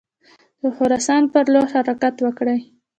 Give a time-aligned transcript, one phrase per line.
[0.61, 2.59] د خراسان پر لور حرکت وکړي.